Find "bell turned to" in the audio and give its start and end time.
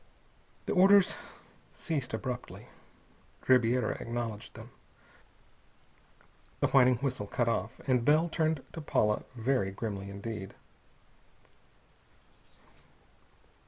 8.03-8.81